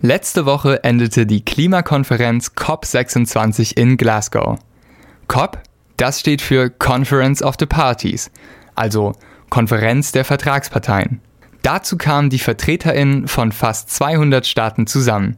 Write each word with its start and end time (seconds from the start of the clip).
Letzte 0.00 0.46
Woche 0.46 0.84
endete 0.84 1.26
die 1.26 1.44
Klimakonferenz 1.44 2.52
COP26 2.56 3.76
in 3.76 3.96
Glasgow. 3.96 4.56
COP, 5.26 5.58
das 5.96 6.20
steht 6.20 6.40
für 6.40 6.70
Conference 6.70 7.42
of 7.42 7.56
the 7.58 7.66
Parties, 7.66 8.30
also 8.76 9.14
Konferenz 9.50 10.12
der 10.12 10.24
Vertragsparteien. 10.24 11.20
Dazu 11.62 11.96
kamen 11.96 12.30
die 12.30 12.38
VertreterInnen 12.38 13.26
von 13.26 13.50
fast 13.50 13.90
200 13.90 14.46
Staaten 14.46 14.86
zusammen. 14.86 15.36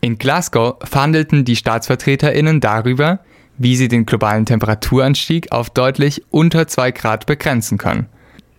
In 0.00 0.16
Glasgow 0.16 0.76
verhandelten 0.82 1.44
die 1.44 1.56
StaatsvertreterInnen 1.56 2.60
darüber, 2.60 3.20
wie 3.58 3.76
sie 3.76 3.88
den 3.88 4.06
globalen 4.06 4.46
Temperaturanstieg 4.46 5.52
auf 5.52 5.68
deutlich 5.68 6.22
unter 6.30 6.66
2 6.66 6.92
Grad 6.92 7.26
begrenzen 7.26 7.76
können. 7.76 8.08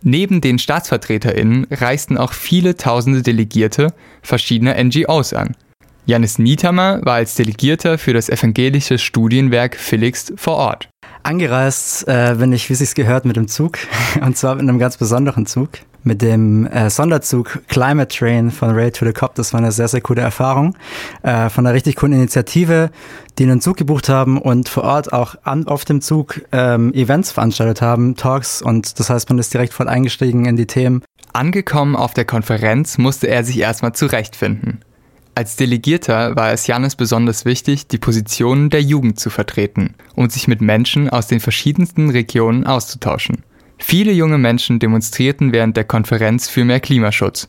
Neben 0.04 0.42
den 0.42 0.60
StaatsvertreterInnen 0.60 1.68
reisten 1.72 2.18
auch 2.18 2.34
viele 2.34 2.78
tausende 2.78 3.24
Delegierte 3.24 3.94
verschiedener 4.22 4.82
NGOs 4.82 5.34
an. 5.34 5.56
Janis 6.06 6.40
Niethammer 6.40 7.02
war 7.04 7.16
als 7.16 7.36
Delegierter 7.36 7.98
für 7.98 8.14
das 8.14 8.30
evangelische 8.30 8.98
Studienwerk 8.98 9.76
Felix 9.76 10.32
vor 10.38 10.56
Ort. 10.56 10.90
Angereist 11.24 12.08
äh, 12.08 12.36
bin 12.40 12.54
ich, 12.54 12.70
wie 12.70 12.74
es 12.74 12.96
gehört, 12.96 13.26
mit 13.26 13.36
dem 13.36 13.50
Zug. 13.50 13.78
Und 14.22 14.38
zwar 14.38 14.56
mit 14.56 14.64
einem 14.64 14.80
ganz 14.80 14.96
besonderen 14.96 15.46
Zug. 15.46 15.72
Mit 16.04 16.22
dem 16.22 16.66
äh, 16.68 16.90
Sonderzug 16.90 17.62
Climate 17.68 18.16
Train 18.16 18.52
von 18.52 18.72
Ray 18.72 18.92
to 18.92 19.06
the 19.06 19.12
Cop. 19.12 19.36
Das 19.36 19.54
war 19.54 19.60
eine 19.60 19.72
sehr, 19.72 19.88
sehr 19.88 20.02
coole 20.02 20.22
Erfahrung. 20.22 20.76
Äh, 21.24 21.50
von 21.50 21.66
einer 21.66 21.74
richtig 21.74 21.98
coolen 21.98 22.14
Initiative, 22.14 22.92
die 23.38 23.44
einen 23.44 23.62
Zug 23.62 23.78
gebucht 23.78 24.08
haben 24.08 24.40
und 24.42 24.70
vor 24.70 24.84
Ort 24.84 25.12
auch 25.12 25.36
an, 25.44 25.68
auf 25.68 25.86
dem 25.86 26.02
Zug 26.02 26.42
ähm, 26.52 26.94
Events 26.94 27.32
veranstaltet 27.32 27.82
haben, 27.82 28.16
Talks. 28.16 28.62
Und 28.62 29.00
das 29.00 29.10
heißt, 29.10 29.30
man 29.30 29.40
ist 29.40 29.54
direkt 29.54 29.74
voll 29.74 29.88
eingestiegen 29.88 30.46
in 30.46 30.56
die 30.56 30.68
Themen. 30.68 31.04
Angekommen 31.34 31.96
auf 31.96 32.14
der 32.14 32.26
Konferenz 32.26 32.98
musste 32.98 33.28
er 33.28 33.44
sich 33.44 33.60
erstmal 33.60 33.94
zurechtfinden. 33.94 34.80
Als 35.38 35.56
Delegierter 35.56 36.36
war 36.36 36.52
es 36.52 36.66
Janis 36.66 36.96
besonders 36.96 37.46
wichtig, 37.46 37.88
die 37.88 38.00
Positionen 38.00 38.72
der 38.72 38.82
Jugend 38.82 39.20
zu 39.20 39.30
vertreten 39.30 39.94
und 40.16 40.32
sich 40.32 40.48
mit 40.48 40.62
Menschen 40.62 41.12
aus 41.12 41.28
den 41.28 41.40
verschiedensten 41.40 42.10
Regionen 42.10 42.66
auszutauschen. 42.66 43.44
Viele 43.78 44.12
junge 44.12 44.38
Menschen 44.38 44.80
demonstrierten 44.80 45.54
während 45.54 45.78
der 45.78 45.84
Konferenz 45.84 46.50
für 46.50 46.66
mehr 46.66 46.80
Klimaschutz. 46.80 47.48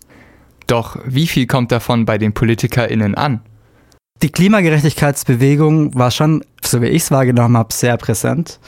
Doch 0.66 0.98
wie 1.06 1.26
viel 1.26 1.46
kommt 1.46 1.72
davon 1.72 2.04
bei 2.04 2.18
den 2.18 2.34
PolitikerInnen 2.34 3.14
an? 3.14 3.40
Die 4.22 4.30
Klimagerechtigkeitsbewegung 4.30 5.94
war 5.94 6.10
schon, 6.10 6.44
so 6.62 6.82
wie 6.82 6.88
ich 6.88 7.02
es 7.02 7.10
wahrgenommen 7.10 7.56
habe, 7.56 7.72
sehr 7.72 7.96
präsent. 7.96 8.58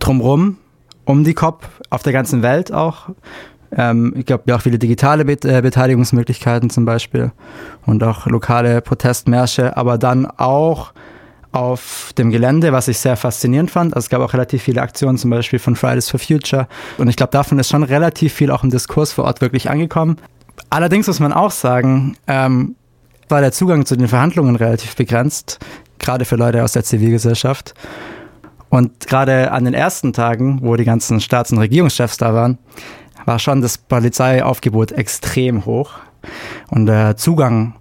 Drumrum, 0.00 0.56
um 1.04 1.22
die 1.22 1.34
COP, 1.34 1.68
auf 1.90 2.02
der 2.02 2.12
ganzen 2.12 2.42
Welt 2.42 2.72
auch. 2.72 3.10
Ähm, 3.76 4.14
ich 4.16 4.26
glaube, 4.26 4.44
ja 4.46 4.56
auch 4.56 4.62
viele 4.62 4.78
digitale 4.78 5.24
Bet 5.24 5.44
äh, 5.44 5.60
Beteiligungsmöglichkeiten 5.60 6.70
zum 6.70 6.84
Beispiel 6.84 7.32
und 7.86 8.02
auch 8.02 8.26
lokale 8.26 8.80
Protestmärsche, 8.80 9.76
aber 9.76 9.98
dann 9.98 10.26
auch 10.26 10.92
auf 11.54 12.12
dem 12.18 12.30
Gelände, 12.30 12.72
was 12.72 12.88
ich 12.88 12.98
sehr 12.98 13.16
faszinierend 13.16 13.70
fand. 13.70 13.94
Also 13.94 14.06
es 14.06 14.10
gab 14.10 14.20
auch 14.20 14.32
relativ 14.32 14.62
viele 14.62 14.82
Aktionen, 14.82 15.18
zum 15.18 15.30
Beispiel 15.30 15.58
von 15.58 15.76
Fridays 15.76 16.10
for 16.10 16.18
Future. 16.18 16.66
Und 16.98 17.08
ich 17.08 17.16
glaube, 17.16 17.30
davon 17.30 17.58
ist 17.58 17.68
schon 17.68 17.84
relativ 17.84 18.32
viel 18.32 18.50
auch 18.50 18.64
im 18.64 18.70
Diskurs 18.70 19.12
vor 19.12 19.24
Ort 19.24 19.40
wirklich 19.40 19.70
angekommen. 19.70 20.16
Allerdings 20.70 21.06
muss 21.06 21.20
man 21.20 21.32
auch 21.32 21.52
sagen, 21.52 22.16
ähm, 22.26 22.74
war 23.28 23.40
der 23.40 23.52
Zugang 23.52 23.86
zu 23.86 23.96
den 23.96 24.08
Verhandlungen 24.08 24.56
relativ 24.56 24.96
begrenzt, 24.96 25.60
gerade 25.98 26.24
für 26.24 26.36
Leute 26.36 26.64
aus 26.64 26.72
der 26.72 26.82
Zivilgesellschaft. 26.82 27.74
Und 28.68 29.06
gerade 29.06 29.52
an 29.52 29.64
den 29.64 29.74
ersten 29.74 30.12
Tagen, 30.12 30.58
wo 30.62 30.74
die 30.74 30.84
ganzen 30.84 31.20
Staats- 31.20 31.52
und 31.52 31.58
Regierungschefs 31.58 32.16
da 32.16 32.34
waren, 32.34 32.58
war 33.26 33.38
schon 33.38 33.62
das 33.62 33.78
Polizeiaufgebot 33.78 34.90
extrem 34.90 35.64
hoch. 35.64 35.92
Und 36.70 36.86
der 36.86 37.16
Zugang 37.16 37.74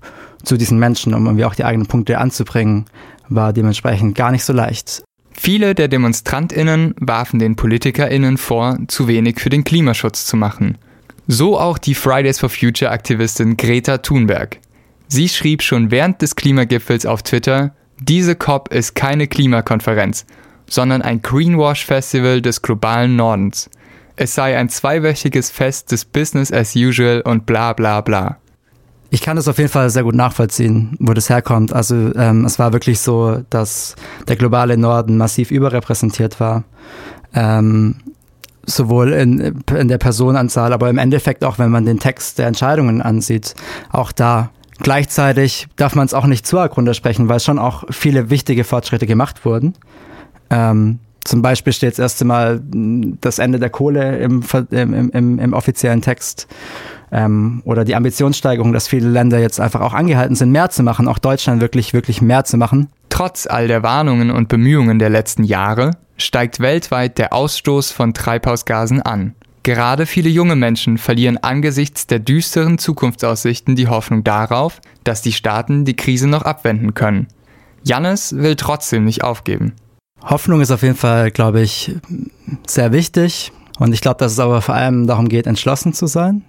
zu 0.43 0.57
diesen 0.57 0.79
Menschen, 0.79 1.13
um 1.13 1.25
irgendwie 1.25 1.45
auch 1.45 1.55
die 1.55 1.63
eigenen 1.63 1.87
Punkte 1.87 2.17
anzubringen, 2.17 2.85
war 3.29 3.53
dementsprechend 3.53 4.15
gar 4.15 4.31
nicht 4.31 4.43
so 4.43 4.53
leicht. 4.53 5.03
Viele 5.31 5.73
der 5.73 5.87
DemonstrantInnen 5.87 6.93
warfen 6.99 7.39
den 7.39 7.55
PolitikerInnen 7.55 8.37
vor, 8.37 8.77
zu 8.87 9.07
wenig 9.07 9.39
für 9.39 9.49
den 9.49 9.63
Klimaschutz 9.63 10.25
zu 10.25 10.37
machen. 10.37 10.77
So 11.27 11.59
auch 11.59 11.77
die 11.77 11.95
Fridays 11.95 12.39
for 12.39 12.49
Future 12.49 12.91
Aktivistin 12.91 13.57
Greta 13.57 13.97
Thunberg. 13.99 14.59
Sie 15.07 15.29
schrieb 15.29 15.63
schon 15.63 15.89
während 15.89 16.21
des 16.21 16.35
Klimagipfels 16.35 17.05
auf 17.05 17.23
Twitter, 17.23 17.73
diese 17.99 18.35
COP 18.35 18.73
ist 18.73 18.95
keine 18.95 19.27
Klimakonferenz, 19.27 20.25
sondern 20.69 21.01
ein 21.01 21.21
Greenwash-Festival 21.21 22.41
des 22.41 22.61
globalen 22.61 23.15
Nordens 23.15 23.69
es 24.15 24.35
sei 24.35 24.57
ein 24.57 24.69
zweiwöchiges 24.69 25.49
Fest 25.49 25.91
des 25.91 26.05
Business 26.05 26.51
as 26.51 26.75
usual 26.75 27.21
und 27.21 27.45
bla 27.45 27.73
bla 27.73 28.01
bla. 28.01 28.37
Ich 29.13 29.21
kann 29.21 29.35
das 29.35 29.47
auf 29.47 29.59
jeden 29.59 29.69
Fall 29.69 29.91
sehr 29.91 30.01
gut 30.01 30.15
nachvollziehen, 30.15 30.97
wo 30.99 31.13
das 31.13 31.29
herkommt. 31.29 31.71
Also 31.71 32.15
ähm, 32.15 32.45
es 32.45 32.57
war 32.57 32.73
wirklich 32.73 32.99
so, 32.99 33.43
dass 33.51 33.95
der 34.27 34.37
globale 34.37 34.75
Norden 34.75 35.17
massiv 35.17 35.51
überrepräsentiert 35.51 36.39
war. 36.39 36.63
Ähm, 37.35 37.97
sowohl 38.65 39.13
in, 39.13 39.61
in 39.77 39.87
der 39.87 39.99
Personenanzahl, 39.99 40.73
aber 40.73 40.89
im 40.89 40.97
Endeffekt 40.97 41.43
auch, 41.43 41.59
wenn 41.59 41.69
man 41.69 41.85
den 41.85 41.99
Text 41.99 42.39
der 42.39 42.47
Entscheidungen 42.47 43.03
ansieht, 43.03 43.53
auch 43.91 44.11
da. 44.11 44.49
Gleichzeitig 44.79 45.67
darf 45.75 45.93
man 45.93 46.07
es 46.07 46.15
auch 46.15 46.25
nicht 46.25 46.47
zu 46.47 46.57
arg 46.57 46.75
runtersprechen, 46.75 47.29
weil 47.29 47.39
schon 47.39 47.59
auch 47.59 47.83
viele 47.91 48.31
wichtige 48.31 48.63
Fortschritte 48.63 49.05
gemacht 49.05 49.45
wurden. 49.45 49.75
Ähm, 50.49 50.97
zum 51.23 51.43
Beispiel 51.43 51.71
steht 51.71 51.91
das 51.91 51.99
erste 51.99 52.25
Mal 52.25 52.61
das 53.21 53.37
Ende 53.37 53.59
der 53.59 53.69
Kohle 53.69 54.17
im, 54.17 54.43
im, 54.71 55.11
im, 55.11 55.37
im 55.37 55.53
offiziellen 55.53 56.01
Text. 56.01 56.47
Ähm, 57.13 57.61
oder 57.63 57.85
die 57.85 57.95
Ambitionssteigerung, 57.95 58.73
dass 58.73 58.87
viele 58.87 59.07
Länder 59.07 59.39
jetzt 59.39 59.59
einfach 59.59 59.81
auch 59.81 59.93
angehalten 59.93 60.35
sind, 60.35 60.51
mehr 60.51 60.71
zu 60.71 60.81
machen, 60.81 61.07
auch 61.07 61.19
Deutschland 61.19 61.61
wirklich, 61.61 61.93
wirklich 61.93 62.23
mehr 62.23 62.43
zu 62.43 62.57
machen. 62.57 62.89
Trotz 63.09 63.45
all 63.45 63.67
der 63.67 63.83
Warnungen 63.83 64.31
und 64.31 64.49
Bemühungen 64.49 64.97
der 64.97 65.11
letzten 65.11 65.43
Jahre 65.43 65.91
steigt 66.17 66.59
weltweit 66.59 67.19
der 67.19 67.31
Ausstoß 67.31 67.91
von 67.91 68.15
Treibhausgasen 68.15 69.03
an. 69.03 69.35
Gerade 69.61 70.07
viele 70.07 70.29
junge 70.29 70.55
Menschen 70.55 70.97
verlieren 70.97 71.37
angesichts 71.37 72.07
der 72.07 72.19
düsteren 72.19 72.79
Zukunftsaussichten 72.79 73.75
die 73.75 73.87
Hoffnung 73.87 74.23
darauf, 74.23 74.81
dass 75.03 75.21
die 75.21 75.31
Staaten 75.31 75.85
die 75.85 75.95
Krise 75.95 76.27
noch 76.27 76.41
abwenden 76.41 76.95
können. 76.95 77.27
Jannis 77.83 78.35
will 78.35 78.55
trotzdem 78.55 79.05
nicht 79.05 79.23
aufgeben. 79.23 79.73
Hoffnung 80.23 80.61
ist 80.61 80.71
auf 80.71 80.81
jeden 80.81 80.95
Fall, 80.95 81.29
glaube 81.31 81.61
ich, 81.61 81.95
sehr 82.65 82.91
wichtig. 82.91 83.51
Und 83.77 83.93
ich 83.93 84.01
glaube, 84.01 84.17
dass 84.17 84.31
es 84.31 84.39
aber 84.39 84.61
vor 84.61 84.75
allem 84.75 85.05
darum 85.05 85.29
geht, 85.29 85.47
entschlossen 85.47 85.93
zu 85.93 86.07
sein. 86.07 86.43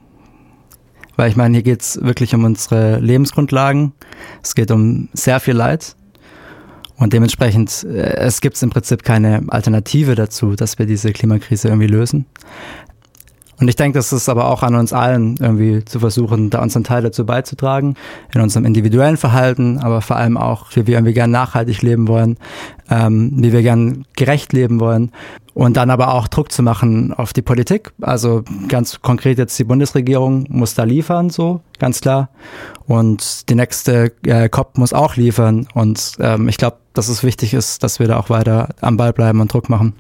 Weil 1.17 1.31
ich 1.31 1.37
meine, 1.37 1.55
hier 1.55 1.63
geht 1.63 1.83
es 1.83 2.03
wirklich 2.03 2.35
um 2.35 2.45
unsere 2.45 2.99
Lebensgrundlagen. 2.99 3.93
Es 4.43 4.55
geht 4.55 4.71
um 4.71 5.09
sehr 5.13 5.41
viel 5.41 5.55
Leid. 5.55 5.97
Und 6.97 7.13
dementsprechend, 7.13 7.85
äh, 7.85 8.17
es 8.17 8.41
gibt 8.41 8.61
im 8.63 8.71
Prinzip 8.71 9.03
keine 9.03 9.43
Alternative 9.49 10.15
dazu, 10.15 10.55
dass 10.55 10.79
wir 10.79 10.87
diese 10.87 11.13
Klimakrise 11.13 11.69
irgendwie 11.69 11.89
lösen. 11.89 12.27
Und 13.61 13.69
ich 13.69 13.77
denke, 13.77 13.99
das 13.99 14.13
ist 14.13 14.29
aber 14.29 14.49
auch 14.51 14.63
an 14.63 14.75
uns 14.75 14.93
allen, 14.93 15.37
irgendwie 15.39 15.85
zu 15.85 16.01
versuchen, 16.01 16.51
da 16.51 16.61
unseren 16.63 16.85
Teil 16.85 17.03
dazu 17.03 17.25
beizutragen, 17.25 17.95
in 18.35 18.41
unserem 18.41 18.65
individuellen 18.65 19.17
Verhalten, 19.17 19.79
aber 19.79 20.01
vor 20.01 20.17
allem 20.17 20.37
auch, 20.37 20.67
wie 20.75 20.87
wir 20.87 20.95
irgendwie 20.95 21.15
gern 21.15 21.31
nachhaltig 21.31 21.83
leben 21.83 22.09
wollen, 22.09 22.37
ähm, 22.91 23.33
wie 23.37 23.53
wir 23.53 23.63
gern 23.63 24.05
gerecht 24.17 24.53
leben 24.53 24.81
wollen. 24.81 25.13
Und 25.55 25.77
dann 25.77 25.91
aber 25.91 26.13
auch 26.13 26.27
Druck 26.27 26.51
zu 26.51 26.65
machen 26.65 27.13
auf 27.13 27.33
die 27.33 27.43
Politik. 27.43 27.93
Also 28.01 28.43
ganz 28.67 29.01
konkret 29.03 29.39
jetzt 29.39 29.57
die 29.57 29.65
Bundesregierung 29.65 30.47
muss 30.49 30.75
da 30.75 30.83
liefern, 30.83 31.31
so 31.31 31.61
ganz 31.79 32.01
klar. 32.01 32.31
Und 32.89 33.49
die 33.49 33.55
nächste 33.55 34.13
äh, 34.27 34.49
COP 34.49 34.79
muss 34.79 34.93
auch 34.93 35.15
liefern. 35.15 35.69
Und 35.75 36.17
ähm, 36.19 36.49
ich 36.49 36.57
glaube, 36.57 36.79
dass 36.93 37.09
es 37.09 37.23
wichtig 37.23 37.55
ist, 37.55 37.85
dass 37.85 38.01
wir 38.01 38.09
da 38.09 38.19
auch 38.19 38.31
weiter 38.31 38.71
am 38.81 38.97
Ball 38.97 39.13
bleiben 39.13 39.41
und 39.41 39.53
Druck 39.53 39.69
machen. 39.69 39.95